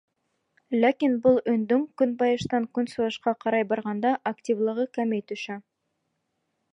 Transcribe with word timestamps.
Ләкин 0.75 1.17
был 1.25 1.35
өндөң 1.51 1.83
көнбайыштан 2.03 2.65
көнсығышҡа 2.79 3.35
ҡарай 3.45 3.69
барғанда 3.73 4.15
активлығы 4.33 4.87
кәмей 4.99 5.25
төшә. 5.33 5.63